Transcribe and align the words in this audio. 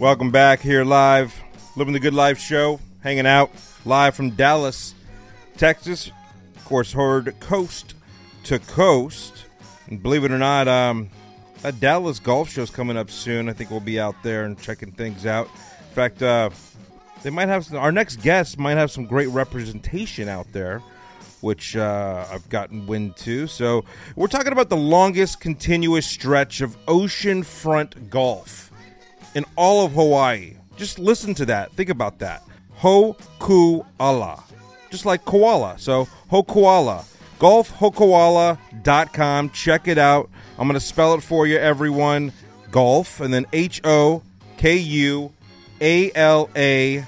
Welcome 0.00 0.30
back 0.30 0.60
here 0.60 0.84
live, 0.84 1.34
living 1.74 1.92
the 1.92 1.98
good 1.98 2.14
life 2.14 2.38
show, 2.38 2.78
hanging 3.02 3.26
out 3.26 3.50
live 3.84 4.14
from 4.14 4.30
Dallas, 4.30 4.94
Texas. 5.56 6.12
Of 6.54 6.64
course, 6.64 6.92
heard 6.92 7.34
coast 7.40 7.94
to 8.44 8.60
coast. 8.60 9.46
And 9.88 10.00
believe 10.00 10.22
it 10.22 10.30
or 10.30 10.38
not, 10.38 10.68
um, 10.68 11.10
a 11.64 11.72
Dallas 11.72 12.20
golf 12.20 12.48
show's 12.48 12.70
coming 12.70 12.96
up 12.96 13.10
soon. 13.10 13.48
I 13.48 13.52
think 13.52 13.72
we'll 13.72 13.80
be 13.80 13.98
out 13.98 14.14
there 14.22 14.44
and 14.44 14.56
checking 14.56 14.92
things 14.92 15.26
out. 15.26 15.46
In 15.88 15.94
fact, 15.96 16.22
uh, 16.22 16.50
they 17.24 17.30
might 17.30 17.48
have 17.48 17.64
some, 17.64 17.78
our 17.78 17.90
next 17.90 18.22
guest 18.22 18.56
might 18.56 18.76
have 18.76 18.92
some 18.92 19.04
great 19.04 19.30
representation 19.30 20.28
out 20.28 20.46
there, 20.52 20.80
which 21.40 21.76
uh, 21.76 22.24
I've 22.30 22.48
gotten 22.50 22.86
wind 22.86 23.16
to. 23.16 23.48
So 23.48 23.84
we're 24.14 24.28
talking 24.28 24.52
about 24.52 24.68
the 24.68 24.76
longest 24.76 25.40
continuous 25.40 26.06
stretch 26.06 26.60
of 26.60 26.76
oceanfront 26.86 28.10
golf 28.10 28.68
in 29.34 29.44
all 29.56 29.84
of 29.84 29.92
Hawaii. 29.92 30.54
Just 30.76 30.98
listen 30.98 31.34
to 31.34 31.46
that. 31.46 31.72
Think 31.72 31.88
about 31.88 32.18
that. 32.20 32.42
Hokuala. 32.80 34.42
Just 34.90 35.06
like 35.06 35.24
koala. 35.24 35.78
So 35.78 36.06
Hokuala. 36.30 37.04
Golfhokuala.com. 37.38 39.50
Check 39.50 39.88
it 39.88 39.98
out. 39.98 40.30
I'm 40.58 40.66
going 40.66 40.74
to 40.74 40.84
spell 40.84 41.14
it 41.14 41.22
for 41.22 41.46
you, 41.46 41.56
everyone. 41.56 42.32
Golf 42.70 43.20
and 43.20 43.32
then 43.32 43.46
H 43.52 43.80
O 43.84 44.22
K 44.56 44.76
U 44.76 45.32
A 45.80 46.12
L 46.14 46.50
A 46.56 47.04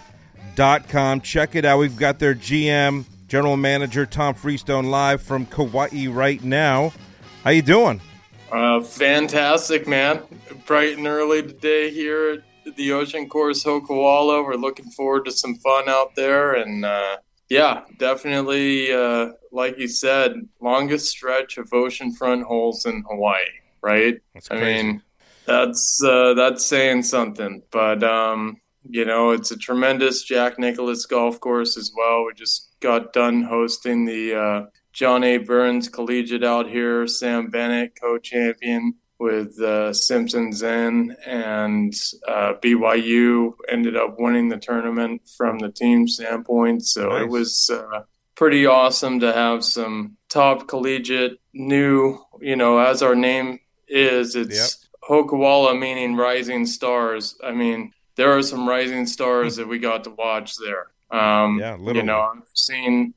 dot 0.55 0.89
com. 0.89 1.20
Check 1.20 1.55
it 1.55 1.64
out. 1.64 1.78
We've 1.78 1.97
got 1.97 2.19
their 2.19 2.34
GM, 2.34 3.05
General 3.28 3.56
Manager 3.56 4.06
Tom 4.06 4.34
Freestone 4.34 4.91
live 4.91 5.23
from 5.23 5.47
Kauai 5.47 6.06
right 6.09 6.42
now. 6.42 6.92
How 7.45 7.50
you 7.50 7.62
doing? 7.62 8.00
Uh, 8.50 8.81
fantastic, 8.81 9.87
man. 9.87 10.22
Bright 10.66 10.97
and 10.97 11.06
early 11.06 11.42
today 11.42 11.91
here 11.91 12.44
at 12.66 12.77
the 12.77 12.92
Ocean 12.92 13.28
Course 13.28 13.64
Hokuala. 13.64 14.44
We're 14.44 14.55
looking 14.55 14.91
forward 14.91 15.25
to 15.25 15.33
some 15.33 15.56
fun 15.56 15.89
out 15.89 16.14
there. 16.14 16.55
And 16.55 16.84
uh, 16.84 17.16
yeah, 17.48 17.83
definitely, 17.98 18.92
uh, 18.92 19.31
like 19.53 19.78
you 19.78 19.88
said, 19.88 20.34
longest 20.61 21.08
stretch 21.08 21.58
of 21.58 21.70
oceanfront 21.70 22.44
holes 22.44 22.86
in 22.86 23.05
Hawaii, 23.08 23.41
right? 23.83 24.20
I 24.50 24.61
mean, 24.61 25.03
that's 25.47 26.00
uh, 26.05 26.34
that's 26.34 26.64
saying 26.66 27.03
something. 27.03 27.62
But 27.70 28.05
um, 28.05 28.61
you 28.88 29.05
know, 29.05 29.31
it's 29.31 29.50
a 29.50 29.56
tremendous 29.56 30.22
Jack 30.22 30.58
Nicklaus 30.58 31.06
golf 31.06 31.41
course 31.41 31.77
as 31.77 31.92
well. 31.97 32.25
We 32.27 32.34
just 32.34 32.77
got 32.81 33.12
done 33.12 33.42
hosting 33.42 34.05
the 34.05 34.34
uh, 34.34 34.66
John 34.92 35.25
A. 35.25 35.38
Burns 35.38 35.88
Collegiate 35.88 36.44
out 36.44 36.69
here. 36.69 37.06
Sam 37.06 37.50
Bennett, 37.50 37.98
co-champion 38.00 38.94
with 39.20 39.60
uh, 39.60 39.92
Simpsons 39.92 40.62
in, 40.62 41.14
and 41.26 41.94
uh, 42.26 42.54
BYU 42.62 43.52
ended 43.68 43.94
up 43.96 44.16
winning 44.18 44.48
the 44.48 44.56
tournament 44.56 45.20
from 45.36 45.58
the 45.58 45.70
team 45.70 46.08
standpoint. 46.08 46.86
So 46.86 47.10
Nice. 47.10 47.22
it 47.22 47.28
was 47.28 47.70
uh, 47.70 48.02
pretty 48.34 48.64
awesome 48.66 49.20
to 49.20 49.32
have 49.32 49.62
some 49.62 50.16
top 50.30 50.66
collegiate 50.66 51.38
new, 51.52 52.18
you 52.41 52.56
know, 52.56 52.78
as 52.78 53.02
our 53.02 53.14
name 53.14 53.60
is, 53.86 54.34
it's 54.36 54.88
Hokuala 55.08 55.78
meaning 55.78 56.16
rising 56.16 56.64
stars. 56.64 57.36
I 57.44 57.52
mean, 57.52 57.92
there 58.16 58.32
are 58.36 58.42
some 58.42 58.66
rising 58.66 59.06
stars 59.06 59.56
that 59.56 59.68
we 59.68 59.78
got 59.78 60.04
to 60.04 60.10
watch 60.10 60.54
there. 60.56 60.86
Um, 61.10 61.58
Yeah, 61.58 61.72
literally. 61.72 61.98
you 61.98 62.02
know, 62.04 62.20
I've 62.20 62.42
seen 62.54 63.12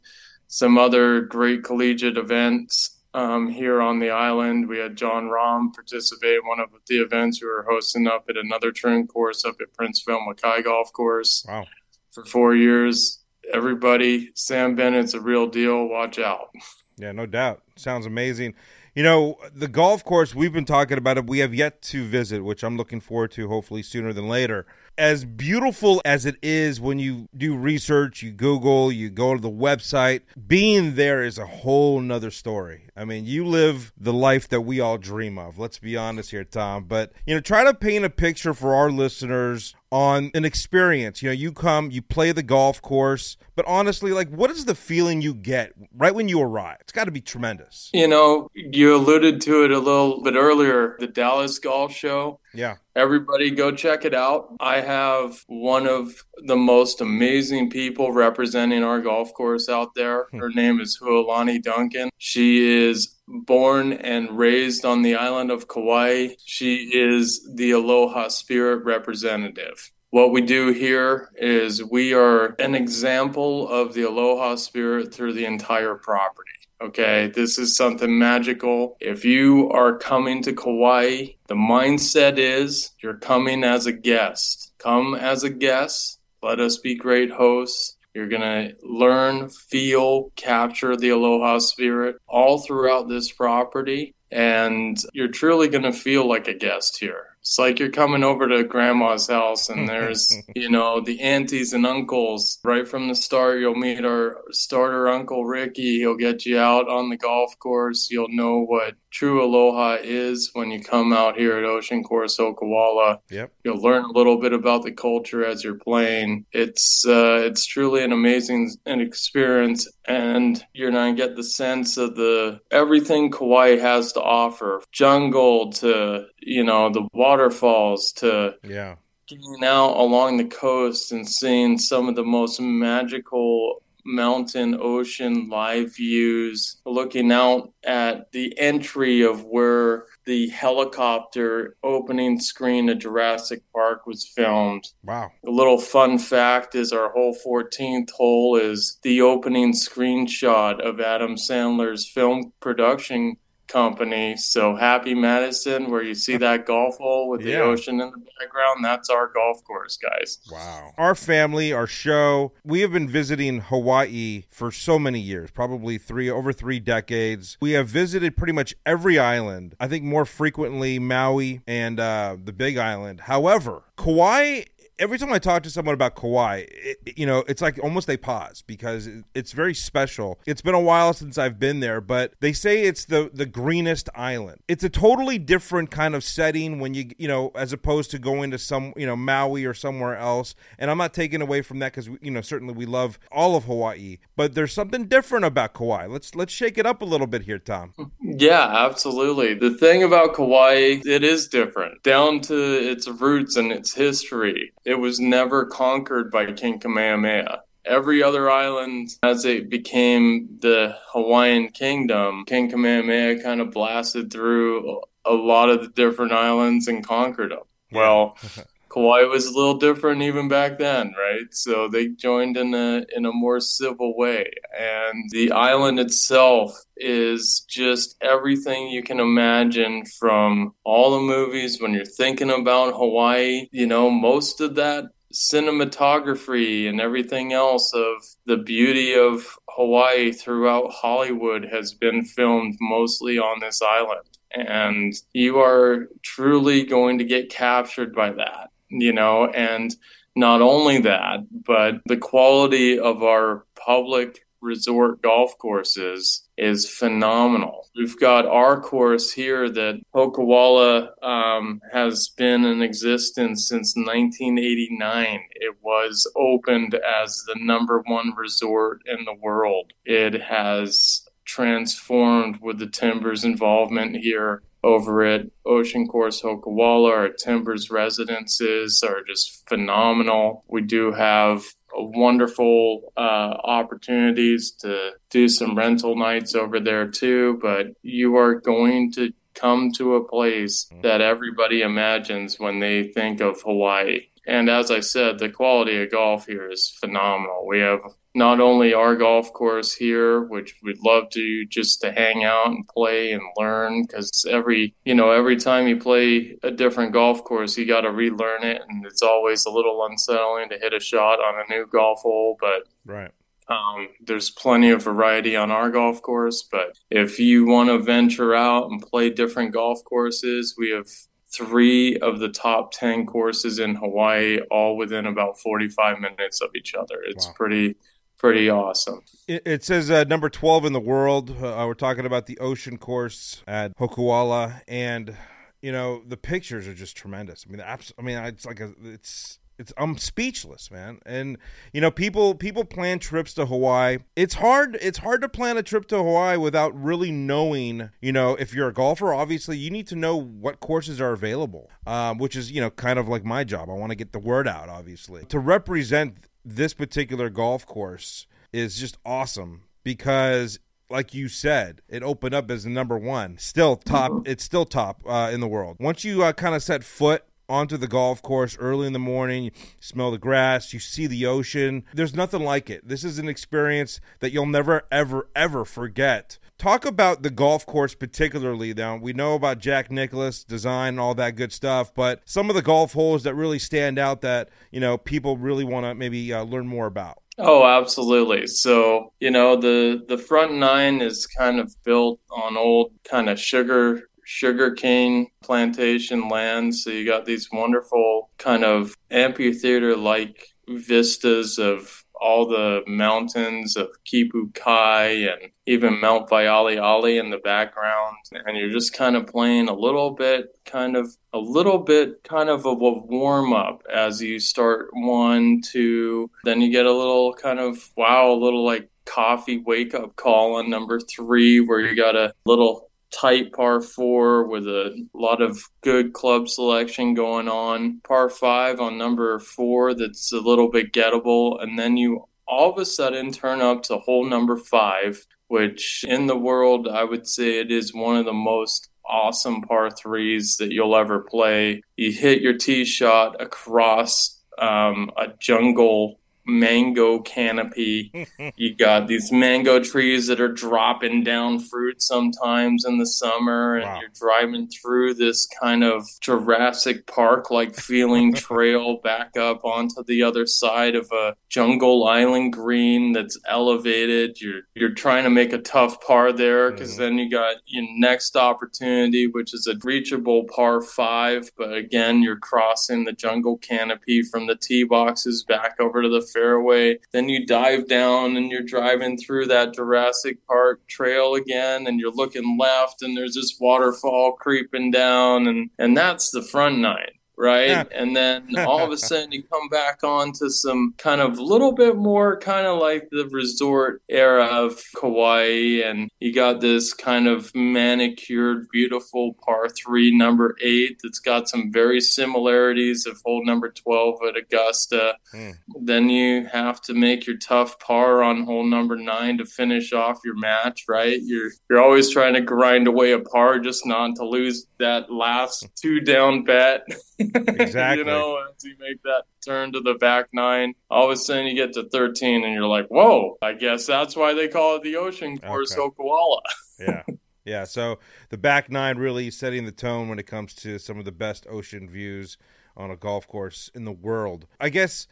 some 0.47 0.77
other 0.77 1.21
great 1.21 1.63
collegiate 1.63 2.17
events 2.17 2.92
um, 3.13 3.47
here 3.49 3.81
on 3.81 3.99
the 3.99 4.09
island. 4.09 4.67
We 4.67 4.79
had 4.79 4.95
Jon 4.95 5.25
Rahm 5.29 5.73
participate 5.73 6.35
in 6.41 6.47
one 6.47 6.59
of 6.59 6.69
the 6.87 6.95
events 7.01 7.41
we 7.41 7.47
were 7.47 7.65
hosting 7.69 8.07
up 8.07 8.25
at 8.29 8.37
another 8.37 8.71
trim 8.71 9.07
course 9.07 9.45
up 9.45 9.55
at 9.61 9.73
Princeville 9.77 10.25
Makai 10.27 10.63
Golf 10.63 10.91
Course 10.93 11.45
Wow. 11.47 11.65
for 12.11 12.25
four 12.25 12.55
years. 12.55 13.19
Everybody, 13.53 14.31
Sam 14.35 14.75
Bennett's 14.75 15.13
a 15.13 15.19
real 15.21 15.47
deal. 15.47 15.87
Watch 15.87 16.17
out. 16.17 16.49
Yeah, 16.97 17.11
no 17.11 17.25
doubt. 17.25 17.61
Sounds 17.75 18.05
amazing. 18.05 18.53
You 18.95 19.01
know, 19.03 19.37
the 19.53 19.67
golf 19.67 20.03
course, 20.03 20.35
we've 20.35 20.53
been 20.53 20.65
talking 20.65 20.97
about 20.97 21.17
it. 21.17 21.25
We 21.27 21.39
have 21.39 21.53
yet 21.53 21.81
to 21.83 22.03
visit, 22.05 22.43
which 22.43 22.63
I'm 22.63 22.77
looking 22.77 22.99
forward 23.01 23.31
to 23.31 23.47
hopefully 23.47 23.81
sooner 23.81 24.13
than 24.13 24.27
later. 24.27 24.65
As 24.97 25.25
beautiful 25.25 26.01
as 26.05 26.25
it 26.25 26.35
is 26.43 26.79
when 26.79 26.99
you 26.99 27.27
do 27.35 27.55
research, 27.55 28.21
you 28.21 28.31
Google, 28.31 28.91
you 28.91 29.09
go 29.09 29.33
to 29.33 29.41
the 29.41 29.49
website, 29.49 30.21
being 30.47 30.95
there 30.95 31.23
is 31.23 31.39
a 31.39 31.47
whole 31.47 31.99
nother 31.99 32.29
story. 32.29 32.89
I 32.95 33.05
mean, 33.05 33.25
you 33.25 33.45
live 33.45 33.91
the 33.97 34.13
life 34.13 34.47
that 34.49 34.61
we 34.61 34.79
all 34.79 34.99
dream 34.99 35.39
of. 35.39 35.57
Let's 35.57 35.79
be 35.79 35.97
honest 35.97 36.29
here, 36.29 36.43
Tom. 36.43 36.83
But, 36.83 37.11
you 37.25 37.33
know, 37.33 37.41
try 37.41 37.63
to 37.63 37.73
paint 37.73 38.05
a 38.05 38.09
picture 38.09 38.53
for 38.53 38.75
our 38.75 38.91
listeners 38.91 39.75
on 39.93 40.31
an 40.33 40.43
experience. 40.43 41.21
You 41.21 41.29
know, 41.29 41.33
you 41.33 41.51
come, 41.51 41.91
you 41.91 42.01
play 42.01 42.31
the 42.31 42.41
golf 42.41 42.81
course, 42.81 43.37
but 43.55 43.63
honestly, 43.67 44.11
like, 44.11 44.27
what 44.29 44.49
is 44.49 44.65
the 44.65 44.73
feeling 44.73 45.21
you 45.21 45.35
get 45.35 45.71
right 45.95 46.15
when 46.15 46.27
you 46.27 46.41
arrive? 46.41 46.77
It's 46.81 46.91
got 46.91 47.03
to 47.03 47.11
be 47.11 47.21
tremendous. 47.21 47.91
You 47.93 48.07
know, 48.07 48.49
you 48.55 48.95
alluded 48.95 49.39
to 49.41 49.65
it 49.65 49.71
a 49.71 49.77
little 49.77 50.23
bit 50.23 50.33
earlier 50.33 50.97
the 50.99 51.05
Dallas 51.05 51.59
Golf 51.59 51.93
Show. 51.93 52.39
Yeah. 52.55 52.77
Everybody 52.95 53.51
go 53.51 53.71
check 53.71 54.03
it 54.03 54.15
out. 54.15 54.55
I 54.59 54.81
have 54.81 55.43
one 55.45 55.87
of 55.87 56.25
the 56.45 56.55
most 56.55 56.99
amazing 56.99 57.69
people 57.69 58.11
representing 58.11 58.83
our 58.83 58.99
golf 58.99 59.31
course 59.35 59.69
out 59.69 59.93
there. 59.95 60.25
Hmm. 60.31 60.39
Her 60.39 60.49
name 60.49 60.79
is 60.79 60.97
Hualani 60.99 61.61
Duncan. 61.61 62.09
She 62.17 62.83
is 62.87 63.15
born 63.33 63.93
and 63.93 64.37
raised 64.37 64.85
on 64.85 65.01
the 65.01 65.15
island 65.15 65.51
of 65.51 65.67
Kauai. 65.67 66.35
She 66.45 66.91
is 66.93 67.49
the 67.55 67.71
Aloha 67.71 68.27
Spirit 68.27 68.85
representative. 68.85 69.91
What 70.11 70.31
we 70.31 70.41
do 70.41 70.71
here 70.71 71.31
is 71.35 71.83
we 71.83 72.13
are 72.13 72.55
an 72.59 72.75
example 72.75 73.67
of 73.67 73.95
the 73.95 74.03
Aloha 74.03 74.55
Spirit 74.55 75.11
through 75.11 75.33
the 75.33 75.45
entire 75.45 75.95
property. 75.95 76.51
Okay, 76.81 77.31
this 77.33 77.57
is 77.57 77.75
something 77.75 78.19
magical. 78.19 78.97
If 78.99 79.25
you 79.25 79.71
are 79.71 79.97
coming 79.97 80.43
to 80.43 80.53
Kauai, 80.53 81.27
the 81.47 81.55
mindset 81.55 82.37
is 82.37 82.91
you're 83.01 83.17
coming 83.17 83.63
as 83.63 83.85
a 83.85 83.91
guest. 83.91 84.73
Come 84.77 85.15
as 85.15 85.43
a 85.43 85.49
guest. 85.49 86.19
Let 86.43 86.59
us 86.59 86.77
be 86.77 86.93
great 86.93 87.31
hosts. 87.31 87.97
You're 88.13 88.27
going 88.27 88.41
to 88.41 88.75
learn, 88.83 89.49
feel, 89.49 90.31
capture 90.35 90.95
the 90.95 91.09
aloha 91.09 91.59
spirit 91.59 92.17
all 92.27 92.59
throughout 92.59 93.09
this 93.09 93.31
property. 93.31 94.13
And 94.31 94.97
you're 95.13 95.27
truly 95.27 95.67
going 95.67 95.83
to 95.83 95.93
feel 95.93 96.27
like 96.27 96.47
a 96.47 96.53
guest 96.53 96.99
here. 96.99 97.32
It's 97.43 97.59
like 97.59 97.77
you're 97.77 97.89
coming 97.89 98.23
over 98.23 98.47
to 98.47 98.63
grandma's 98.63 99.27
house 99.27 99.67
and 99.67 99.87
there's, 99.89 100.33
you 100.55 100.69
know, 100.69 101.01
the 101.01 101.19
aunties 101.19 101.73
and 101.73 101.85
uncles. 101.85 102.59
Right 102.63 102.87
from 102.87 103.09
the 103.09 103.15
start, 103.15 103.59
you'll 103.59 103.75
meet 103.75 104.05
our 104.05 104.37
starter 104.51 105.09
uncle 105.09 105.45
Ricky. 105.45 105.99
He'll 105.99 106.15
get 106.15 106.45
you 106.45 106.57
out 106.57 106.87
on 106.87 107.09
the 107.09 107.17
golf 107.17 107.59
course. 107.59 108.07
You'll 108.09 108.29
know 108.29 108.59
what 108.59 108.95
true 109.11 109.43
aloha 109.43 109.97
is 110.01 110.51
when 110.53 110.71
you 110.71 110.81
come 110.81 111.11
out 111.11 111.37
here 111.37 111.57
at 111.57 111.65
Ocean 111.65 112.01
Course 112.01 112.37
Hokuala. 112.37 113.19
Yep. 113.29 113.51
You'll 113.65 113.81
learn 113.81 114.05
a 114.05 114.11
little 114.11 114.39
bit 114.39 114.53
about 114.53 114.83
the 114.83 114.91
culture 114.91 115.45
as 115.45 115.63
you're 115.63 115.75
playing. 115.75 116.45
It's 116.53 117.05
uh, 117.05 117.41
it's 117.43 117.65
truly 117.65 118.03
an 118.03 118.13
amazing 118.13 118.71
an 118.85 119.01
experience, 119.01 119.87
and 120.05 120.63
you're 120.73 120.91
gonna 120.91 121.13
get 121.13 121.35
the 121.35 121.43
sense 121.43 121.97
of 121.97 122.15
the 122.15 122.59
everything 122.71 123.31
Kauai 123.31 123.77
has 123.77 124.13
to 124.13 124.21
offer, 124.21 124.81
jungle 124.91 125.71
to 125.73 126.25
you 126.39 126.63
know 126.63 126.89
the 126.89 127.07
waterfalls 127.13 128.11
to 128.13 128.55
Yeah. 128.63 128.95
getting 129.27 129.63
out 129.63 129.95
along 129.97 130.37
the 130.37 130.45
coast 130.45 131.11
and 131.11 131.27
seeing 131.27 131.77
some 131.77 132.09
of 132.09 132.15
the 132.15 132.23
most 132.23 132.59
magical 132.59 133.82
mountain 134.05 134.77
ocean 134.79 135.47
live 135.49 135.95
views 135.95 136.77
looking 136.85 137.31
out 137.31 137.71
at 137.83 138.31
the 138.31 138.57
entry 138.59 139.21
of 139.21 139.43
where 139.45 140.05
the 140.25 140.49
helicopter 140.49 141.75
opening 141.83 142.39
screen 142.39 142.89
of 142.89 142.99
Jurassic 142.99 143.61
Park 143.73 144.05
was 144.05 144.25
filmed 144.25 144.87
Wow. 145.03 145.31
a 145.45 145.49
little 145.51 145.79
fun 145.79 146.17
fact 146.17 146.75
is 146.75 146.91
our 146.93 147.11
whole 147.11 147.35
14th 147.45 148.11
hole 148.11 148.55
is 148.55 148.99
the 149.03 149.21
opening 149.21 149.73
screenshot 149.73 150.79
of 150.79 150.99
Adam 150.99 151.35
Sandler's 151.35 152.07
film 152.07 152.53
production 152.59 153.37
company. 153.73 154.37
So 154.37 154.75
Happy 154.75 155.15
Madison, 155.15 155.89
where 155.89 156.03
you 156.03 156.13
see 156.13 156.37
that 156.37 156.65
golf 156.65 156.97
hole 156.97 157.27
with 157.27 157.41
Yeah. 157.41 157.57
the 157.57 157.63
ocean 157.63 157.99
in 157.99 158.11
the 158.11 158.21
background, 158.39 158.85
that's 158.85 159.09
our 159.09 159.27
golf 159.33 159.63
course, 159.65 159.97
guys. 159.97 160.37
Wow. 160.51 160.91
Our 160.97 161.15
family, 161.15 161.73
our 161.73 161.87
show, 161.87 162.53
we 162.63 162.81
have 162.81 162.93
been 162.93 163.09
visiting 163.09 163.61
Hawaii 163.61 164.43
for 164.51 164.71
so 164.71 164.99
many 164.99 165.19
years, 165.19 165.49
probably 165.51 165.97
three, 165.97 166.29
over 166.29 166.53
three 166.53 166.79
decades. 166.79 167.57
We 167.59 167.71
have 167.71 167.87
visited 167.87 168.37
pretty 168.37 168.53
much 168.53 168.75
every 168.85 169.17
island, 169.17 169.75
I 169.79 169.87
think 169.87 170.03
more 170.03 170.25
frequently 170.25 170.99
Maui 170.99 171.61
and 171.67 171.99
uh, 171.99 172.37
the 172.41 172.53
Big 172.53 172.77
Island. 172.77 173.21
However, 173.21 173.81
Kauai 173.97 174.63
every 174.99 175.17
time 175.17 175.33
I 175.33 175.39
talk 175.39 175.63
to 175.63 175.69
someone 175.69 175.93
about 175.93 176.15
Kauai, 176.15 176.65
it, 176.69 177.17
you 177.17 177.25
know, 177.25 177.43
it's 177.47 177.61
like 177.61 177.79
almost 177.83 178.07
they 178.07 178.17
pause 178.17 178.63
because 178.65 179.09
it's 179.33 179.51
very 179.51 179.73
special. 179.73 180.39
It's 180.45 180.61
been 180.61 180.75
a 180.75 180.79
while 180.79 181.13
since 181.13 181.37
I've 181.37 181.59
been 181.59 181.79
there, 181.79 182.01
but 182.01 182.33
they 182.39 182.53
say 182.53 182.83
it's 182.83 183.05
the 183.05 183.29
the 183.33 183.45
greenest 183.45 184.09
island. 184.15 184.61
It's 184.67 184.83
a 184.83 184.89
totally 184.89 185.37
different 185.37 185.91
kind 185.91 186.15
of 186.15 186.23
setting 186.23 186.79
when 186.79 186.93
you 186.93 187.09
you 187.17 187.27
know, 187.27 187.51
as 187.55 187.73
opposed 187.73 188.11
to 188.11 188.19
going 188.19 188.51
to 188.51 188.57
some 188.57 188.93
you 188.95 189.05
know 189.05 189.15
Maui 189.15 189.65
or 189.65 189.73
somewhere 189.73 190.17
else. 190.17 190.55
And 190.77 190.89
I'm 190.91 190.97
not 190.97 191.13
taking 191.13 191.41
away 191.41 191.61
from 191.61 191.79
that 191.79 191.93
because 191.93 192.09
you 192.21 192.31
know 192.31 192.41
certainly 192.41 192.73
we 192.73 192.85
love 192.85 193.19
all 193.31 193.55
of 193.55 193.65
Hawaii, 193.65 194.17
but 194.35 194.53
there's 194.53 194.73
something 194.73 195.05
different 195.05 195.45
about 195.45 195.73
Kauai. 195.73 196.07
Let's 196.07 196.35
let's 196.35 196.53
shake 196.53 196.77
it 196.77 196.85
up 196.85 197.01
a 197.01 197.05
little 197.05 197.27
bit 197.27 197.43
here, 197.43 197.59
Tom. 197.59 197.93
Yeah, 198.21 198.67
absolutely. 198.85 199.53
The 199.53 199.71
thing 199.71 200.03
about 200.03 200.35
Kauai, 200.35 201.01
it 201.05 201.23
is 201.23 201.47
different 201.47 202.03
down 202.03 202.41
to 202.41 202.55
its 202.55 203.07
roots 203.07 203.55
and 203.55 203.71
its 203.71 203.93
history. 203.93 204.71
It 204.85 204.95
was 204.95 205.19
never 205.19 205.65
conquered 205.65 206.31
by 206.31 206.51
King 206.51 206.79
Kamehameha 206.79 207.63
every 207.85 208.23
other 208.23 208.49
island 208.49 209.09
as 209.23 209.45
it 209.45 209.69
became 209.69 210.57
the 210.61 210.97
Hawaiian 211.11 211.69
kingdom, 211.69 212.45
King 212.45 212.69
Kamehameha 212.69 213.41
kind 213.43 213.61
of 213.61 213.71
blasted 213.71 214.31
through 214.31 215.01
a 215.25 215.33
lot 215.33 215.69
of 215.69 215.81
the 215.81 215.89
different 215.89 216.31
islands 216.31 216.87
and 216.87 217.05
conquered 217.05 217.51
them. 217.51 217.59
Well, 217.91 218.37
Kauai 218.93 219.23
was 219.23 219.47
a 219.47 219.53
little 219.53 219.77
different 219.77 220.21
even 220.21 220.47
back 220.47 220.77
then, 220.77 221.13
right? 221.17 221.51
So 221.51 221.87
they 221.87 222.09
joined 222.09 222.57
in 222.57 222.75
a 222.75 223.03
in 223.15 223.25
a 223.25 223.31
more 223.31 223.59
civil 223.59 224.15
way, 224.15 224.51
and 224.79 225.29
the 225.31 225.51
island 225.51 225.99
itself 225.99 226.71
is 226.95 227.65
just 227.67 228.15
everything 228.21 228.89
you 228.89 229.01
can 229.01 229.19
imagine 229.19 230.03
from 230.19 230.75
all 230.83 231.11
the 231.11 231.21
movies. 231.21 231.81
When 231.81 231.93
you're 231.93 232.05
thinking 232.05 232.51
about 232.51 232.93
Hawaii, 232.93 233.67
you 233.71 233.87
know 233.87 234.11
most 234.11 234.61
of 234.61 234.75
that 234.75 235.05
cinematography 235.33 236.87
and 236.87 237.01
everything 237.01 237.51
else 237.51 237.91
of 237.95 238.23
the 238.45 238.57
beauty 238.57 239.15
of 239.15 239.57
Hawaii 239.69 240.31
throughout 240.31 240.91
Hollywood 240.91 241.65
has 241.65 241.95
been 241.95 242.23
filmed 242.23 242.77
mostly 242.79 243.39
on 243.39 243.59
this 243.59 243.81
island. 243.81 244.27
And 244.51 245.15
you 245.33 245.57
are 245.57 246.09
truly 246.21 246.83
going 246.83 247.17
to 247.17 247.23
get 247.23 247.49
captured 247.49 248.13
by 248.13 248.29
that 248.33 248.69
you 249.01 249.13
know, 249.13 249.47
and 249.47 249.95
not 250.35 250.61
only 250.61 250.99
that, 250.99 251.39
but 251.65 252.01
the 252.05 252.17
quality 252.17 252.99
of 252.99 253.23
our 253.23 253.65
public 253.75 254.39
resort 254.63 255.21
golf 255.21 255.57
courses 255.57 256.47
is 256.57 256.89
phenomenal. 256.89 257.89
We've 257.95 258.19
got 258.19 258.45
our 258.45 258.79
course 258.79 259.31
here 259.31 259.69
that 259.69 260.01
Hokuala 260.15 261.09
um, 261.21 261.81
has 261.91 262.29
been 262.29 262.63
in 262.63 262.81
existence 262.81 263.67
since 263.67 263.93
1989. 263.95 265.39
It 265.55 265.75
was 265.81 266.31
opened 266.35 266.95
as 266.95 267.43
the 267.45 267.55
number 267.59 268.01
one 268.05 268.33
resort 268.35 269.01
in 269.05 269.25
the 269.25 269.33
world. 269.33 269.91
It 270.05 270.41
has 270.41 271.27
transformed 271.45 272.59
with 272.61 272.79
the 272.79 272.87
Timbers 272.87 273.43
involvement 273.43 274.15
here 274.15 274.63
over 274.83 275.23
at 275.25 275.45
Ocean 275.65 276.07
Course 276.07 276.41
Hokuala. 276.41 277.11
Our 277.11 277.29
Timbers 277.29 277.89
residences 277.89 279.03
are 279.03 279.23
just 279.27 279.67
phenomenal. 279.67 280.63
We 280.67 280.81
do 280.81 281.11
have 281.11 281.63
wonderful 281.95 283.13
uh, 283.15 283.55
opportunities 283.63 284.71
to 284.71 285.11
do 285.29 285.47
some 285.47 285.77
rental 285.77 286.15
nights 286.15 286.55
over 286.55 286.79
there 286.79 287.07
too, 287.07 287.59
but 287.61 287.87
you 288.01 288.35
are 288.35 288.55
going 288.55 289.11
to 289.13 289.31
come 289.53 289.91
to 289.93 290.15
a 290.15 290.27
place 290.27 290.85
mm-hmm. 290.85 291.01
that 291.01 291.21
everybody 291.21 291.81
imagines 291.81 292.59
when 292.59 292.79
they 292.79 293.03
think 293.03 293.39
of 293.41 293.61
Hawaii. 293.61 294.21
And 294.45 294.69
as 294.69 294.91
I 294.91 294.99
said, 294.99 295.39
the 295.39 295.49
quality 295.49 296.01
of 296.01 296.11
golf 296.11 296.47
here 296.47 296.69
is 296.69 296.89
phenomenal. 296.99 297.65
We 297.65 297.79
have 297.79 298.01
not 298.35 298.59
only 298.59 298.93
our 298.93 299.15
golf 299.15 299.53
course 299.53 299.93
here, 299.93 300.41
which 300.41 300.75
we'd 300.83 300.99
love 301.03 301.29
to 301.31 301.65
just 301.65 302.01
to 302.01 302.11
hang 302.11 302.43
out 302.43 302.67
and 302.67 302.87
play 302.87 303.31
and 303.31 303.41
learn 303.55 304.03
because 304.03 304.45
every, 304.49 304.95
you 305.05 305.15
know, 305.15 305.31
every 305.31 305.55
time 305.55 305.87
you 305.87 305.97
play 305.97 306.57
a 306.61 306.71
different 306.71 307.13
golf 307.13 307.43
course, 307.43 307.77
you 307.77 307.85
got 307.85 308.01
to 308.01 308.11
relearn 308.11 308.63
it. 308.63 308.81
And 308.87 309.05
it's 309.05 309.21
always 309.21 309.65
a 309.65 309.71
little 309.71 310.05
unsettling 310.05 310.69
to 310.69 310.79
hit 310.79 310.93
a 310.93 310.99
shot 310.99 311.39
on 311.39 311.63
a 311.63 311.69
new 311.73 311.87
golf 311.87 312.21
hole. 312.21 312.57
But 312.59 312.83
right. 313.05 313.31
Um, 313.69 314.09
there's 314.21 314.49
plenty 314.49 314.89
of 314.89 315.03
variety 315.03 315.55
on 315.55 315.71
our 315.71 315.89
golf 315.89 316.21
course, 316.21 316.63
but 316.63 316.97
if 317.09 317.39
you 317.39 317.65
want 317.65 317.87
to 317.87 317.97
venture 317.97 318.53
out 318.53 318.91
and 318.91 319.01
play 319.01 319.29
different 319.29 319.71
golf 319.71 320.03
courses, 320.03 320.75
we 320.77 320.89
have 320.89 321.07
three 321.53 322.17
of 322.17 322.39
the 322.39 322.49
top 322.49 322.91
10 322.91 323.25
courses 323.25 323.79
in 323.79 323.95
Hawaii, 323.95 324.59
all 324.71 324.97
within 324.97 325.25
about 325.25 325.59
45 325.59 326.19
minutes 326.19 326.61
of 326.61 326.69
each 326.75 326.95
other. 326.95 327.21
It's 327.25 327.47
wow. 327.47 327.53
pretty 327.55 327.95
pretty 328.37 328.69
awesome. 328.69 329.21
It, 329.47 329.61
it 329.65 329.83
says 329.85 330.11
uh, 330.11 330.25
number 330.25 330.49
12 330.49 330.85
in 330.85 330.93
the 330.93 330.99
world. 330.99 331.51
Uh, 331.51 331.85
we're 331.87 331.93
talking 331.93 332.25
about 332.25 332.45
the 332.45 332.57
ocean 332.59 332.97
course 332.97 333.63
at 333.65 333.97
Hokuala, 333.97 334.81
and 334.87 335.37
you 335.81 335.91
know 335.91 336.21
the 336.27 336.37
pictures 336.37 336.87
are 336.87 336.93
just 336.93 337.15
tremendous. 337.15 337.65
I 337.67 337.71
mean, 337.71 337.81
I 337.81 338.21
mean, 338.21 338.37
it's 338.45 338.65
like 338.65 338.81
a, 338.81 338.91
it's 339.03 339.59
it's 339.77 339.93
I'm 339.97 340.17
speechless, 340.17 340.91
man. 340.91 341.19
And 341.25 341.57
you 341.91 342.01
know, 342.01 342.11
people 342.11 342.55
people 342.55 342.85
plan 342.85 343.19
trips 343.19 343.53
to 343.55 343.65
Hawaii. 343.65 344.19
It's 344.35 344.55
hard 344.55 344.97
it's 345.01 345.19
hard 345.19 345.41
to 345.41 345.49
plan 345.49 345.77
a 345.77 345.83
trip 345.83 346.07
to 346.07 346.17
Hawaii 346.17 346.57
without 346.57 346.99
really 346.99 347.31
knowing, 347.31 348.09
you 348.21 348.31
know, 348.31 348.55
if 348.55 348.73
you're 348.73 348.87
a 348.87 348.93
golfer, 348.93 349.33
obviously 349.33 349.77
you 349.77 349.89
need 349.89 350.07
to 350.07 350.15
know 350.15 350.35
what 350.35 350.79
courses 350.79 351.19
are 351.19 351.31
available. 351.31 351.89
Um, 352.05 352.37
which 352.37 352.55
is, 352.55 352.71
you 352.71 352.81
know, 352.81 352.89
kind 352.89 353.17
of 353.17 353.27
like 353.27 353.45
my 353.45 353.63
job. 353.63 353.89
I 353.89 353.93
want 353.93 354.11
to 354.11 354.15
get 354.15 354.31
the 354.31 354.39
word 354.39 354.67
out, 354.67 354.89
obviously. 354.89 355.45
To 355.45 355.59
represent 355.59 356.37
this 356.65 356.93
particular 356.93 357.49
golf 357.49 357.85
course 357.85 358.47
is 358.71 358.99
just 358.99 359.17
awesome 359.25 359.83
because 360.03 360.79
like 361.09 361.33
you 361.33 361.47
said, 361.47 362.01
it 362.09 362.23
opened 362.23 362.55
up 362.55 362.71
as 362.71 362.85
the 362.85 362.89
number 362.89 363.17
one. 363.17 363.57
Still 363.59 363.97
top. 363.97 364.47
It's 364.47 364.63
still 364.63 364.85
top 364.85 365.21
uh, 365.27 365.51
in 365.53 365.59
the 365.59 365.67
world. 365.67 365.97
Once 365.99 366.23
you 366.23 366.43
uh, 366.43 366.53
kind 366.53 366.73
of 366.73 366.81
set 366.81 367.03
foot 367.03 367.45
onto 367.69 367.97
the 367.97 368.07
golf 368.07 368.41
course 368.41 368.77
early 368.77 369.07
in 369.07 369.13
the 369.13 369.19
morning, 369.19 369.65
you 369.65 369.71
smell 369.99 370.31
the 370.31 370.37
grass, 370.37 370.93
you 370.93 370.99
see 370.99 371.27
the 371.27 371.45
ocean. 371.45 372.03
There's 372.13 372.35
nothing 372.35 372.61
like 372.63 372.89
it. 372.89 373.07
This 373.07 373.23
is 373.23 373.39
an 373.39 373.47
experience 373.47 374.19
that 374.39 374.51
you'll 374.51 374.65
never, 374.65 375.03
ever, 375.11 375.49
ever 375.55 375.85
forget. 375.85 376.57
Talk 376.77 377.05
about 377.05 377.43
the 377.43 377.49
golf 377.49 377.85
course 377.85 378.15
particularly. 378.15 378.93
Now 378.93 379.15
we 379.15 379.31
know 379.31 379.55
about 379.55 379.79
Jack 379.79 380.11
Nicklaus 380.11 380.63
design 380.63 381.09
and 381.09 381.19
all 381.19 381.35
that 381.35 381.55
good 381.55 381.71
stuff, 381.71 382.13
but 382.13 382.41
some 382.45 382.69
of 382.69 382.75
the 382.75 382.81
golf 382.81 383.13
holes 383.13 383.43
that 383.43 383.55
really 383.55 383.79
stand 383.79 384.19
out 384.19 384.41
that 384.41 384.69
you 384.91 384.99
know 384.99 385.17
people 385.17 385.57
really 385.57 385.85
want 385.85 386.05
to 386.05 386.15
maybe 386.15 386.51
uh, 386.51 386.63
learn 386.63 386.87
more 386.87 387.05
about. 387.05 387.37
Oh, 387.59 387.85
absolutely. 387.85 388.65
So, 388.65 389.31
you 389.39 389.51
know, 389.51 389.75
the 389.75 390.25
the 390.27 390.37
front 390.37 390.73
nine 390.73 391.21
is 391.21 391.45
kind 391.45 391.79
of 391.79 391.95
built 392.03 392.39
on 392.49 392.75
old 392.75 393.11
kind 393.23 393.49
of 393.49 393.59
sugar 393.59 394.23
sugarcane 394.53 395.47
plantation 395.63 396.47
land. 396.47 396.95
So 396.95 397.09
you 397.09 397.25
got 397.25 397.45
these 397.45 397.69
wonderful 397.71 398.51
kind 398.59 398.83
of 398.83 399.15
amphitheater 399.31 400.15
like 400.15 400.67
vistas 400.87 401.79
of 401.79 402.23
all 402.39 402.67
the 402.67 403.01
mountains 403.07 403.95
of 403.95 404.09
Kipu 404.25 404.73
Kai 404.75 405.27
and 405.27 405.71
even 405.87 406.19
Mount 406.19 406.49
Waialeale 406.49 407.39
in 407.39 407.49
the 407.49 407.57
background. 407.57 408.35
And 408.51 408.77
you're 408.77 408.91
just 408.91 409.13
kind 409.13 409.35
of 409.35 409.47
playing 409.47 409.87
a 409.87 409.95
little 409.95 410.31
bit, 410.31 410.77
kind 410.85 411.15
of 411.15 411.35
a 411.53 411.57
little 411.57 411.99
bit, 411.99 412.43
kind 412.43 412.69
of 412.69 412.85
a 412.85 412.93
warm 412.93 413.73
up 413.73 414.03
as 414.13 414.41
you 414.41 414.59
start 414.59 415.07
one, 415.13 415.81
two. 415.81 416.51
Then 416.63 416.81
you 416.81 416.91
get 416.91 417.05
a 417.05 417.13
little 417.13 417.53
kind 417.53 417.79
of 417.79 418.11
wow, 418.17 418.51
a 418.51 418.61
little 418.61 418.85
like 418.85 419.09
coffee 419.25 419.77
wake 419.77 420.13
up 420.13 420.35
call 420.35 420.75
on 420.75 420.89
number 420.89 421.19
three, 421.21 421.79
where 421.79 422.01
you 422.01 422.15
got 422.15 422.35
a 422.35 422.53
little 422.65 423.09
tight 423.33 423.73
par 423.73 424.01
four 424.01 424.67
with 424.67 424.87
a 424.87 425.27
lot 425.33 425.61
of 425.61 425.83
good 426.01 426.33
club 426.33 426.69
selection 426.69 427.33
going 427.33 427.67
on. 427.67 428.21
Par 428.27 428.49
five 428.49 428.99
on 428.99 429.17
number 429.17 429.59
four 429.59 430.13
that's 430.13 430.51
a 430.53 430.59
little 430.59 430.89
bit 430.89 431.11
gettable. 431.11 431.81
And 431.81 431.97
then 431.97 432.17
you 432.17 432.47
all 432.67 432.91
of 432.91 432.97
a 432.97 433.05
sudden 433.05 433.51
turn 433.51 433.81
up 433.81 434.03
to 434.03 434.17
hole 434.17 434.45
number 434.45 434.77
five, 434.77 435.45
which 435.67 436.23
in 436.27 436.47
the 436.47 436.57
world, 436.57 437.07
I 437.07 437.23
would 437.23 437.47
say 437.47 437.79
it 437.79 437.91
is 437.91 438.13
one 438.13 438.37
of 438.37 438.45
the 438.45 438.53
most 438.53 439.09
awesome 439.25 439.81
par 439.81 440.11
threes 440.11 440.77
that 440.77 440.91
you'll 440.91 441.15
ever 441.15 441.39
play. 441.39 442.01
You 442.17 442.31
hit 442.31 442.61
your 442.61 442.77
tee 442.77 443.05
shot 443.05 443.61
across 443.61 444.61
um, 444.77 445.31
a 445.37 445.47
jungle 445.59 446.39
mango 446.65 447.39
canopy. 447.39 448.47
you 448.75 448.95
got 448.95 449.27
these 449.27 449.51
mango 449.51 449.99
trees 449.99 450.47
that 450.47 450.59
are 450.61 450.71
dropping 450.71 451.43
down 451.43 451.79
fruit 451.79 452.21
sometimes 452.21 453.05
in 453.05 453.17
the 453.17 453.25
summer, 453.25 453.95
and 453.95 454.05
Wow. 454.05 454.19
you're 454.21 454.29
driving 454.39 454.87
through 454.87 455.33
this 455.35 455.67
kind 455.81 456.03
of 456.03 456.25
Jurassic 456.41 457.25
Park 457.27 457.69
like 457.71 457.95
feeling 457.95 458.53
trail 458.53 459.17
back 459.23 459.55
up 459.57 459.83
onto 459.85 460.23
the 460.25 460.43
other 460.43 460.65
side 460.65 461.15
of 461.15 461.29
a 461.31 461.55
jungle 461.69 462.25
island 462.27 462.73
green 462.73 463.31
that's 463.33 463.57
elevated. 463.67 464.59
You're 464.61 464.81
you're 464.95 465.13
trying 465.13 465.43
to 465.43 465.49
make 465.49 465.73
a 465.73 465.77
tough 465.79 466.21
par 466.25 466.51
there 466.51 466.91
because 466.91 467.15
Mhm. 467.15 467.17
then 467.17 467.37
you 467.37 467.49
got 467.49 467.77
your 467.85 468.05
next 468.17 468.55
opportunity, 468.55 469.47
which 469.47 469.73
is 469.73 469.87
a 469.87 469.95
reachable 470.03 470.65
par 470.65 471.01
five, 471.01 471.71
but 471.77 471.93
again 471.93 472.41
you're 472.41 472.57
crossing 472.59 473.23
the 473.23 473.31
jungle 473.33 473.77
canopy 473.77 474.41
from 474.43 474.67
the 474.67 474.75
tee 474.75 475.03
boxes 475.03 475.63
back 475.63 475.95
over 475.99 476.21
to 476.21 476.29
the 476.29 476.41
fairway. 476.53 477.19
Then 477.31 477.49
you 477.49 477.65
dive 477.65 478.07
down 478.07 478.55
and 478.55 478.71
you're 478.71 478.81
driving 478.83 479.37
through 479.37 479.67
that 479.67 479.93
Jurassic 479.93 480.65
Park 480.67 481.05
trail 481.07 481.55
again, 481.55 482.07
and 482.07 482.19
you're 482.19 482.31
looking 482.31 482.77
left, 482.77 483.21
and 483.21 483.35
there's 483.35 483.55
this 483.55 483.77
waterfall 483.79 484.53
creeping 484.53 485.11
down, 485.11 485.67
and 485.67 485.89
and 485.97 486.15
that's 486.15 486.51
the 486.51 486.61
front 486.61 486.99
nine. 486.99 487.31
Right. 487.57 488.07
And 488.13 488.35
then 488.35 488.75
all 488.77 489.03
of 489.03 489.11
a 489.11 489.17
sudden 489.17 489.51
you 489.51 489.63
come 489.63 489.89
back 489.89 490.23
on 490.23 490.51
to 490.53 490.69
some 490.69 491.13
kind 491.17 491.41
of 491.41 491.59
little 491.59 491.91
bit 491.91 492.15
more 492.15 492.57
kind 492.57 492.87
of 492.87 492.99
like 492.99 493.29
the 493.31 493.47
resort 493.51 494.21
era 494.29 494.65
of 494.65 495.01
Kauai. 495.19 496.01
And 496.03 496.29
you 496.39 496.53
got 496.53 496.81
this 496.81 497.13
kind 497.13 497.47
of 497.47 497.73
manicured, 497.75 498.87
beautiful 498.89 499.53
par 499.65 499.87
three 499.89 500.35
number 500.35 500.75
eight 500.81 501.19
that's 501.23 501.39
got 501.39 501.69
some 501.69 501.91
very 501.91 502.21
similarities 502.21 503.25
of 503.25 503.41
hole 503.45 503.65
number 503.65 503.89
12 503.89 504.39
at 504.47 504.57
Augusta. 504.57 505.35
Hmm. 505.51 505.71
Then 506.01 506.29
you 506.29 506.65
have 506.67 507.01
to 507.01 507.13
make 507.13 507.45
your 507.45 507.57
tough 507.57 507.99
par 507.99 508.43
on 508.43 508.63
hole 508.63 508.85
number 508.85 509.15
nine 509.15 509.57
to 509.59 509.65
finish 509.65 510.13
off 510.13 510.39
your 510.43 510.57
match, 510.57 511.05
right? 511.07 511.39
You're 511.41 511.71
you're 511.89 512.01
always 512.01 512.29
trying 512.29 512.53
to 512.53 512.61
grind 512.61 513.07
away 513.07 513.31
a 513.31 513.39
par 513.39 513.79
just 513.79 514.05
not 514.05 514.35
to 514.37 514.45
lose 514.45 514.87
that 514.99 515.31
last 515.31 515.87
two 515.95 516.19
down 516.19 516.63
bet. 516.63 517.05
Exactly. 517.55 518.19
you 518.19 518.25
know, 518.25 518.63
as 518.69 518.83
you 518.83 518.95
make 518.99 519.21
that 519.23 519.43
turn 519.65 519.91
to 519.93 520.01
the 520.01 520.15
back 520.15 520.47
nine, 520.53 520.93
all 521.09 521.25
of 521.25 521.31
a 521.31 521.37
sudden 521.37 521.65
you 521.67 521.75
get 521.75 521.93
to 521.93 522.09
13 522.09 522.63
and 522.63 522.73
you're 522.73 522.87
like, 522.87 523.07
whoa, 523.07 523.57
I 523.61 523.73
guess 523.73 524.05
that's 524.05 524.35
why 524.35 524.53
they 524.53 524.67
call 524.67 524.97
it 524.97 525.03
the 525.03 525.15
ocean 525.15 525.57
course 525.57 525.93
Okay. 525.93 526.01
Oklahoma. 526.01 526.61
yeah. 526.99 527.23
Yeah. 527.65 527.83
So 527.85 528.19
the 528.49 528.57
back 528.57 528.91
nine 528.91 529.17
really 529.17 529.49
setting 529.51 529.85
the 529.85 529.91
tone 529.91 530.29
when 530.29 530.39
it 530.39 530.47
comes 530.47 530.73
to 530.75 530.99
some 530.99 531.17
of 531.17 531.25
the 531.25 531.31
best 531.31 531.65
ocean 531.69 532.09
views 532.09 532.57
on 532.95 533.09
a 533.09 533.15
golf 533.15 533.47
course 533.47 533.89
in 533.95 534.05
the 534.05 534.11
world. 534.11 534.67
I 534.79 534.89
guess 534.89 535.27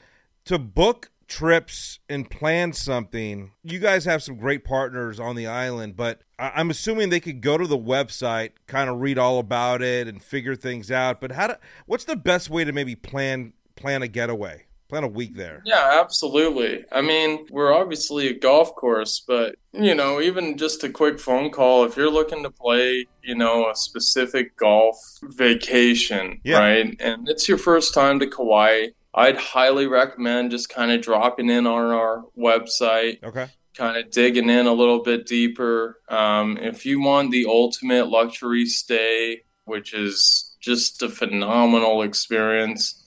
to 0.45 0.57
book 0.57 1.10
trips 1.31 1.99
and 2.09 2.29
plan 2.29 2.73
something, 2.73 3.53
you 3.63 3.79
guys 3.79 4.03
have 4.03 4.21
some 4.21 4.35
great 4.35 4.65
partners 4.65 5.17
on 5.17 5.35
the 5.37 5.47
island, 5.47 5.95
but 5.95 6.21
I- 6.37 6.51
I'm 6.55 6.69
assuming 6.69 7.09
they 7.09 7.21
could 7.21 7.39
go 7.39 7.57
to 7.57 7.65
the 7.65 7.77
website, 7.77 8.51
kind 8.67 8.89
of 8.89 8.99
read 8.99 9.17
all 9.17 9.39
about 9.39 9.81
it 9.81 10.09
and 10.09 10.21
figure 10.21 10.55
things 10.57 10.91
out. 10.91 11.21
But 11.21 11.31
how 11.31 11.47
do, 11.47 11.53
what's 11.85 12.03
the 12.03 12.17
best 12.17 12.49
way 12.49 12.65
to 12.65 12.73
maybe 12.73 12.95
plan 12.95 13.53
plan 13.77 14.01
a 14.03 14.07
getaway? 14.09 14.65
Plan 14.89 15.05
a 15.05 15.07
week 15.07 15.37
there. 15.37 15.61
Yeah, 15.65 16.01
absolutely. 16.03 16.83
I 16.91 16.99
mean, 16.99 17.45
we're 17.49 17.73
obviously 17.73 18.27
a 18.27 18.33
golf 18.37 18.75
course, 18.75 19.23
but 19.25 19.55
you 19.71 19.95
know, 19.95 20.19
even 20.19 20.57
just 20.57 20.83
a 20.83 20.89
quick 20.89 21.17
phone 21.17 21.49
call, 21.49 21.85
if 21.85 21.95
you're 21.95 22.09
looking 22.11 22.43
to 22.43 22.49
play, 22.51 23.05
you 23.23 23.35
know, 23.35 23.69
a 23.69 23.75
specific 23.75 24.57
golf 24.57 24.97
vacation, 25.23 26.41
Yeah. 26.43 26.59
right? 26.59 26.95
And 26.99 27.29
it's 27.29 27.47
your 27.47 27.57
first 27.57 27.93
time 27.93 28.19
to 28.19 28.27
Kauai, 28.27 28.87
I'd 29.13 29.37
highly 29.37 29.87
recommend 29.87 30.51
just 30.51 30.69
kind 30.69 30.91
of 30.91 31.01
dropping 31.01 31.49
in 31.49 31.67
on 31.67 31.91
our 31.91 32.23
website, 32.37 33.23
Okay. 33.23 33.47
kind 33.75 33.97
of 33.97 34.09
digging 34.11 34.49
in 34.49 34.67
a 34.67 34.73
little 34.73 34.99
bit 35.03 35.25
deeper. 35.27 35.99
Um, 36.09 36.57
if 36.57 36.85
you 36.85 36.99
want 37.01 37.31
the 37.31 37.45
ultimate 37.47 38.07
luxury 38.09 38.65
stay, 38.65 39.41
which 39.65 39.93
is 39.93 40.55
just 40.61 41.01
a 41.01 41.09
phenomenal 41.09 42.01
experience, 42.03 42.97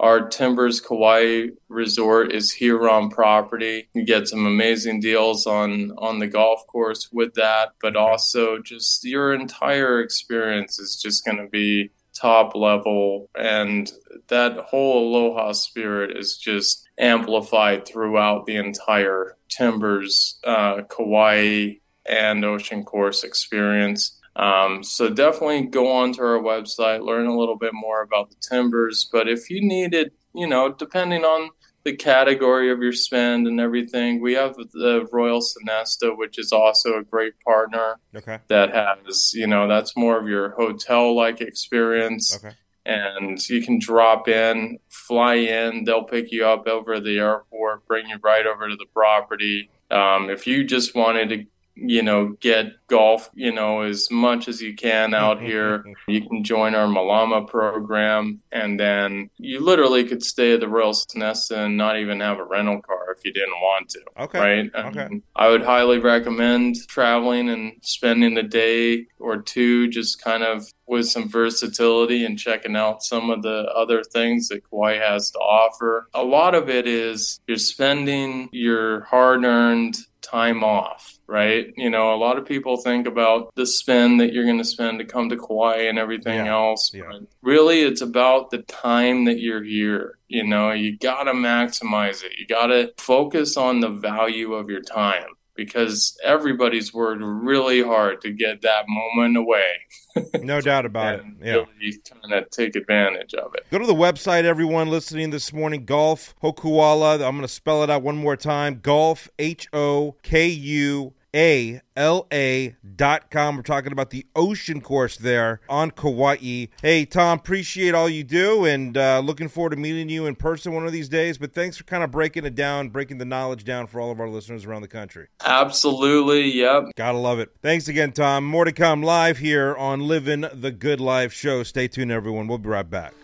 our 0.00 0.28
Timbers 0.28 0.80
Kauai 0.80 1.48
Resort 1.68 2.32
is 2.32 2.50
here 2.52 2.88
on 2.88 3.08
property. 3.08 3.88
You 3.94 4.04
get 4.04 4.26
some 4.26 4.46
amazing 4.46 4.98
deals 4.98 5.46
on 5.46 5.92
on 5.98 6.18
the 6.18 6.26
golf 6.26 6.66
course 6.66 7.08
with 7.12 7.34
that, 7.34 7.74
but 7.80 7.94
also 7.94 8.58
just 8.58 9.04
your 9.04 9.32
entire 9.32 10.00
experience 10.00 10.80
is 10.80 11.00
just 11.00 11.24
going 11.24 11.36
to 11.36 11.46
be 11.48 11.90
top 12.18 12.54
level 12.54 13.28
and 13.36 13.90
that 14.28 14.56
whole 14.58 15.08
aloha 15.08 15.52
spirit 15.52 16.16
is 16.16 16.36
just 16.36 16.86
amplified 16.98 17.86
throughout 17.86 18.46
the 18.46 18.56
entire 18.56 19.36
timbers 19.48 20.38
uh, 20.44 20.82
kauai 20.88 21.70
and 22.06 22.44
ocean 22.44 22.84
course 22.84 23.24
experience. 23.24 24.18
Um, 24.34 24.82
so 24.82 25.10
definitely 25.10 25.62
go 25.66 25.90
onto 25.90 26.22
our 26.22 26.38
website 26.38 27.04
learn 27.04 27.26
a 27.26 27.36
little 27.36 27.56
bit 27.56 27.72
more 27.74 28.00
about 28.02 28.30
the 28.30 28.36
timbers 28.40 29.06
but 29.12 29.28
if 29.28 29.50
you 29.50 29.60
needed 29.60 30.12
you 30.34 30.46
know 30.46 30.72
depending 30.72 31.22
on 31.22 31.50
the 31.84 31.96
category 31.96 32.70
of 32.70 32.80
your 32.80 32.92
spend 32.92 33.46
and 33.46 33.60
everything 33.60 34.20
we 34.20 34.34
have 34.34 34.54
the 34.54 35.06
royal 35.12 35.40
sonesta 35.40 36.16
which 36.16 36.38
is 36.38 36.52
also 36.52 36.96
a 36.98 37.02
great 37.02 37.34
partner 37.44 37.98
Okay. 38.14 38.38
that 38.48 38.72
has 38.72 39.32
you 39.34 39.46
know 39.46 39.66
that's 39.68 39.96
more 39.96 40.18
of 40.18 40.28
your 40.28 40.50
hotel 40.50 41.14
like 41.16 41.40
experience 41.40 42.36
Okay. 42.36 42.54
and 42.86 43.48
you 43.48 43.62
can 43.62 43.78
drop 43.78 44.28
in 44.28 44.78
fly 44.90 45.34
in 45.34 45.84
they'll 45.84 46.04
pick 46.04 46.30
you 46.30 46.46
up 46.46 46.66
over 46.68 47.00
the 47.00 47.18
airport 47.18 47.86
bring 47.86 48.08
you 48.08 48.16
right 48.22 48.46
over 48.46 48.68
to 48.68 48.76
the 48.76 48.86
property 48.94 49.70
um, 49.90 50.30
if 50.30 50.46
you 50.46 50.64
just 50.64 50.94
wanted 50.94 51.28
to 51.28 51.44
you 51.74 52.02
know 52.02 52.28
get 52.40 52.66
golf 52.86 53.30
you 53.34 53.50
know 53.50 53.80
as 53.80 54.10
much 54.10 54.46
as 54.46 54.60
you 54.60 54.74
can 54.74 55.14
out 55.14 55.40
here 55.40 55.82
you 56.06 56.20
can 56.20 56.44
join 56.44 56.74
our 56.74 56.86
malama 56.86 57.46
program 57.48 58.40
and 58.52 58.78
then 58.78 59.30
you 59.38 59.58
literally 59.58 60.04
could 60.04 60.22
stay 60.22 60.52
at 60.52 60.60
the 60.60 60.68
royal 60.68 60.92
sonesta 60.92 61.56
and 61.64 61.76
not 61.78 61.98
even 61.98 62.20
have 62.20 62.38
a 62.38 62.44
rental 62.44 62.80
car 62.82 63.14
if 63.16 63.24
you 63.24 63.32
didn't 63.32 63.58
want 63.60 63.88
to 63.88 64.00
Okay. 64.20 64.38
right? 64.38 64.70
Okay. 64.86 65.04
Um, 65.04 65.22
I 65.34 65.48
would 65.48 65.62
highly 65.62 65.98
recommend 65.98 66.76
traveling 66.88 67.48
and 67.48 67.72
spending 67.82 68.36
a 68.36 68.42
day 68.42 69.06
or 69.18 69.38
two 69.40 69.88
just 69.88 70.22
kind 70.22 70.42
of 70.42 70.66
with 70.86 71.08
some 71.08 71.28
versatility 71.28 72.24
and 72.24 72.38
checking 72.38 72.76
out 72.76 73.02
some 73.02 73.30
of 73.30 73.42
the 73.42 73.64
other 73.74 74.02
things 74.02 74.48
that 74.48 74.68
Kauai 74.68 74.98
has 74.98 75.30
to 75.30 75.38
offer. 75.38 76.08
A 76.12 76.22
lot 76.22 76.54
of 76.54 76.68
it 76.68 76.86
is 76.86 77.40
you're 77.46 77.56
spending 77.56 78.50
your 78.52 79.02
hard 79.04 79.44
earned 79.44 79.96
time 80.20 80.62
off, 80.62 81.18
right? 81.32 81.72
You 81.78 81.88
know, 81.88 82.14
a 82.14 82.16
lot 82.16 82.36
of 82.36 82.44
people 82.44 82.76
think 82.76 83.06
about 83.06 83.54
the 83.54 83.64
spend 83.66 84.20
that 84.20 84.34
you're 84.34 84.44
going 84.44 84.58
to 84.58 84.64
spend 84.64 84.98
to 84.98 85.04
come 85.06 85.30
to 85.30 85.36
Kauai 85.38 85.88
and 85.88 85.98
everything 85.98 86.44
Yeah. 86.44 86.52
else. 86.54 86.90
Yeah. 86.92 87.04
But 87.10 87.22
really, 87.40 87.80
it's 87.80 88.02
about 88.02 88.50
the 88.50 88.58
time 88.58 89.24
that 89.24 89.40
you're 89.40 89.64
here. 89.64 90.18
You 90.28 90.44
know, 90.44 90.72
you 90.72 90.96
got 90.98 91.24
to 91.24 91.32
maximize 91.32 92.22
it. 92.22 92.32
You 92.38 92.46
got 92.46 92.66
to 92.66 92.92
focus 92.98 93.56
on 93.56 93.80
the 93.80 93.88
value 93.88 94.52
of 94.52 94.68
your 94.68 94.82
time 94.82 95.24
because 95.54 96.16
everybody's 96.24 96.92
worked 96.94 97.22
really 97.22 97.82
hard 97.82 98.20
to 98.22 98.30
get 98.32 98.62
that 98.62 98.84
moment 98.88 99.36
away 99.36 99.72
No 100.42 100.60
doubt 100.60 100.84
about 100.86 101.20
it. 101.20 101.24
Yeah. 101.42 101.52
really 101.80 101.98
kind 102.10 102.32
of 102.34 102.50
take 102.50 102.74
advantage 102.76 103.32
of 103.34 103.54
it. 103.54 103.64
Go 103.70 103.78
to 103.78 103.86
the 103.86 103.94
website, 103.94 104.44
everyone 104.44 104.88
listening 104.88 105.30
this 105.30 105.52
morning. 105.52 105.84
Golf 105.86 106.34
Hokuala. 106.42 107.14
I'm 107.14 107.36
going 107.36 107.40
to 107.42 107.48
spell 107.48 107.82
it 107.84 107.88
out 107.90 108.02
one 108.02 108.16
more 108.16 108.36
time. 108.36 108.80
Golf 108.82 109.28
H 109.38 109.68
O 109.72 110.16
K 110.22 110.46
U 110.48 111.14
A 111.34 111.80
L 111.96 112.26
A 112.32 112.76
dot 112.96 113.30
com. 113.30 113.56
We're 113.56 113.62
talking 113.62 113.92
about 113.92 114.10
the 114.10 114.26
ocean 114.36 114.80
course 114.80 115.16
there 115.16 115.60
on 115.68 115.90
Kauai. 115.90 116.66
Hey, 116.82 117.04
Tom, 117.04 117.38
appreciate 117.38 117.94
all 117.94 118.08
you 118.08 118.22
do 118.22 118.64
and 118.64 118.96
uh, 118.96 119.20
looking 119.20 119.48
forward 119.48 119.70
to 119.70 119.76
meeting 119.76 120.08
you 120.08 120.26
in 120.26 120.34
person 120.34 120.72
one 120.74 120.86
of 120.86 120.92
these 120.92 121.08
days. 121.08 121.38
But 121.38 121.54
thanks 121.54 121.76
for 121.76 121.84
kind 121.84 122.02
of 122.02 122.10
breaking 122.10 122.44
it 122.44 122.54
down, 122.54 122.90
breaking 122.90 123.18
the 123.18 123.24
knowledge 123.24 123.64
down 123.64 123.86
for 123.86 124.00
all 124.00 124.10
of 124.10 124.20
our 124.20 124.28
listeners 124.28 124.64
around 124.64 124.82
the 124.82 124.88
country. 124.88 125.28
Absolutely. 125.44 126.50
Yep. 126.52 126.90
Gotta 126.96 127.18
love 127.18 127.38
it. 127.38 127.50
Thanks 127.62 127.88
again, 127.88 128.12
Tom. 128.12 128.44
More 128.44 128.64
to 128.64 128.72
come 128.72 129.02
live 129.02 129.38
here 129.38 129.74
on 129.76 130.00
Living 130.00 130.44
the 130.52 130.70
Good 130.70 131.00
Life 131.00 131.32
show. 131.32 131.62
Stay 131.62 131.88
tuned, 131.88 132.12
everyone. 132.12 132.46
We'll 132.46 132.58
be 132.58 132.68
right 132.68 132.88
back. 132.88 133.14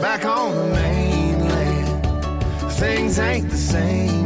Back 0.00 0.24
on 0.24 0.54
the 0.54 0.66
mainland, 0.74 2.06
things 2.72 3.18
ain't 3.18 3.48
the 3.48 3.56
same, 3.56 4.25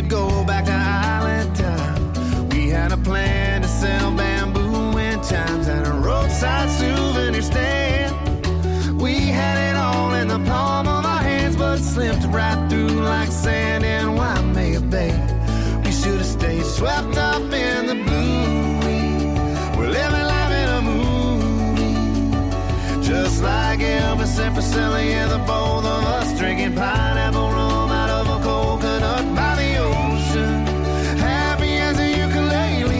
could 0.00 0.10
go 0.10 0.44
back 0.44 0.64
to 0.64 0.70
island 0.70 1.56
time. 1.56 2.48
We 2.50 2.68
had 2.68 2.92
a 2.92 2.96
plan 2.96 3.62
to 3.62 3.68
sell 3.68 4.12
bamboo 4.12 4.96
and 4.96 5.20
chimes 5.24 5.66
at 5.66 5.88
a 5.88 5.92
roadside 5.92 6.70
souvenir 6.70 7.42
stand. 7.42 8.14
We 9.00 9.14
had 9.14 9.56
it 9.68 9.76
all 9.76 10.14
in 10.14 10.28
the 10.28 10.38
palm 10.50 10.86
of 10.86 11.04
our 11.04 11.22
hands, 11.22 11.56
but 11.56 11.78
slipped 11.78 12.24
right 12.26 12.68
through 12.70 13.00
like 13.14 13.30
sand 13.30 13.84
in 13.84 14.14
Waimea 14.14 14.82
Bay. 14.82 15.14
We 15.84 15.90
should 15.90 16.18
have 16.18 16.26
stayed 16.26 16.64
swept 16.64 17.16
up 17.16 17.42
in 17.52 17.86
the 17.86 17.96
blue. 18.06 18.78
We're 19.76 19.90
living 19.90 20.26
life 20.34 20.52
in 20.62 20.68
a 20.78 20.82
movie 20.92 21.96
just 23.02 23.42
like 23.42 23.80
Elvis 23.80 24.36
Presley, 24.54 25.08
yeah, 25.10 25.26
the 25.26 25.38
both 25.38 25.67